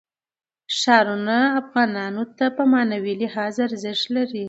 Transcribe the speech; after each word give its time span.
ښارونه 0.77 1.37
افغانانو 1.61 2.23
ته 2.37 2.45
په 2.57 2.63
معنوي 2.73 3.13
لحاظ 3.23 3.53
ارزښت 3.67 4.05
لري. 4.15 4.39